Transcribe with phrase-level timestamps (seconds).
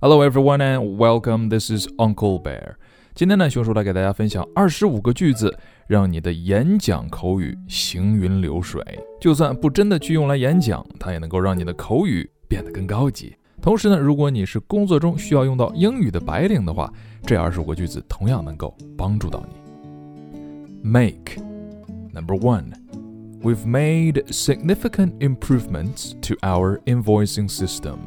[0.00, 1.48] Hello everyone and welcome.
[1.48, 2.76] This is Uncle Bear.
[3.16, 5.52] 今天呢，熊叔来给大家分享二十五个句子，
[5.88, 8.80] 让你的演讲口语行云流水。
[9.20, 13.34] 就算不真的去用来演讲，它也能够让你的口语变得更高级。
[13.60, 16.88] 同时呢，如果你是工作中需要用到英语的白领的话，
[17.26, 20.88] 这二十五个句子同样能够帮助到你。
[20.88, 21.42] Make
[22.14, 22.72] number one.
[23.42, 27.98] We've made significant improvements to our invoicing system.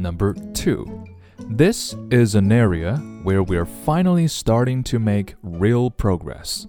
[0.00, 1.04] Number two,
[1.50, 6.66] this is an area where we are finally starting to make real progress.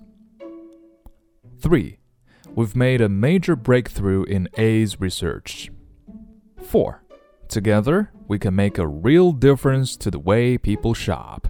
[1.62, 2.00] Three,
[2.54, 5.72] we've made a major breakthrough in AIDS research.
[6.62, 7.06] Four,
[7.48, 11.48] together we can make a real difference to the way people shop.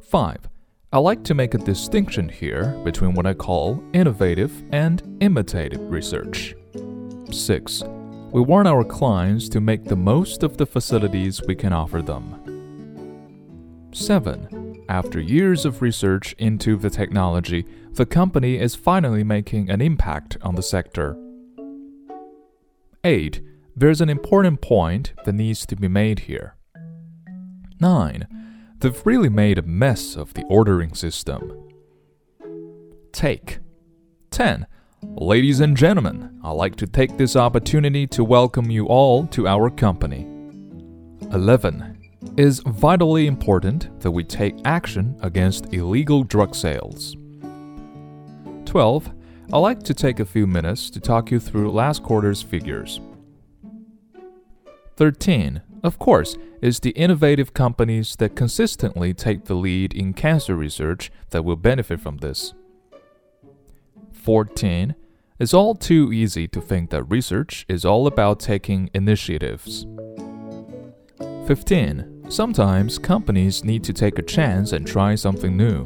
[0.00, 0.48] Five,
[0.92, 6.54] I like to make a distinction here between what I call innovative and imitative research.
[7.32, 7.82] 6.
[8.34, 12.34] We want our clients to make the most of the facilities we can offer them.
[13.92, 14.82] 7.
[14.88, 20.56] After years of research into the technology, the company is finally making an impact on
[20.56, 21.16] the sector.
[23.04, 23.40] 8.
[23.76, 26.56] There's an important point that needs to be made here.
[27.80, 28.26] 9.
[28.80, 31.70] They've really made a mess of the ordering system.
[33.12, 33.60] Take
[34.32, 34.66] 10.
[35.04, 39.70] Ladies and gentlemen, I'd like to take this opportunity to welcome you all to our
[39.70, 40.26] company.
[41.32, 41.98] 11.
[42.36, 47.16] Is vitally important that we take action against illegal drug sales.
[48.66, 49.10] 12.
[49.54, 53.00] I'd like to take a few minutes to talk you through last quarter's figures.
[54.96, 55.62] 13.
[55.82, 61.42] Of course, is the innovative companies that consistently take the lead in cancer research that
[61.42, 62.52] will benefit from this.
[64.12, 64.94] 14.
[65.40, 69.84] It's all too easy to think that research is all about taking initiatives.
[71.48, 72.26] 15.
[72.28, 75.84] Sometimes companies need to take a chance and try something new.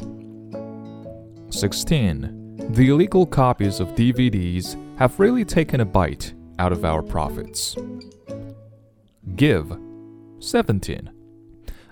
[1.48, 2.56] 16.
[2.74, 7.74] The illegal copies of DVDs have really taken a bite out of our profits.
[9.34, 9.78] Give
[10.40, 11.10] 17.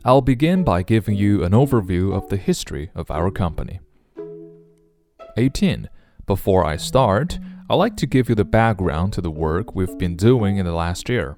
[0.04, 3.80] I'll begin by giving you an overview of the history of our company.
[5.38, 5.88] 18.
[6.26, 7.38] Before I start,
[7.70, 10.72] I'd like to give you the background to the work we've been doing in the
[10.72, 11.36] last year.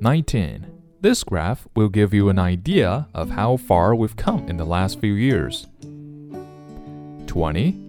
[0.00, 0.66] 19.
[1.00, 5.00] This graph will give you an idea of how far we've come in the last
[5.00, 5.66] few years.
[7.26, 7.80] 20.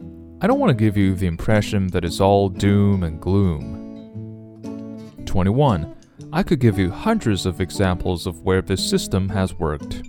[0.42, 5.13] I don't want to give you the impression that it's all doom and gloom.
[5.28, 5.96] 21.
[6.34, 10.02] I could give you hundreds of examples of where this system has worked.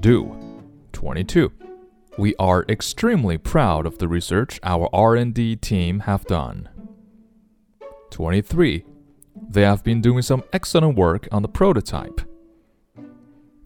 [0.00, 0.36] Do
[0.92, 1.52] 22.
[2.20, 6.68] We are extremely proud of the research our R&D team have done.
[8.10, 8.84] 23.
[9.48, 12.20] They have been doing some excellent work on the prototype.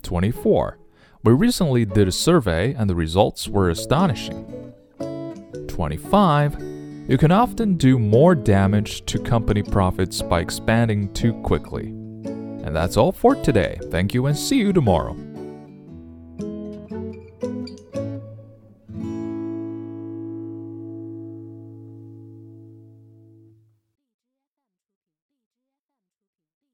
[0.04, 0.78] 24.
[1.24, 4.72] We recently did a survey and the results were astonishing.
[5.66, 6.56] 25.
[7.08, 11.88] You can often do more damage to company profits by expanding too quickly.
[11.88, 13.80] And that's all for today.
[13.90, 15.33] Thank you and see you tomorrow.